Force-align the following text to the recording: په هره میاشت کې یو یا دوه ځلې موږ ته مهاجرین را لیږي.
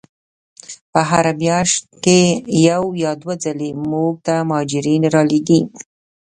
په 0.91 0.99
هره 1.09 1.33
میاشت 1.41 1.81
کې 2.03 2.19
یو 2.69 2.83
یا 3.03 3.11
دوه 3.21 3.35
ځلې 3.43 3.69
موږ 3.89 4.13
ته 4.25 4.35
مهاجرین 4.49 5.03
را 5.13 5.21
لیږي. 5.29 5.61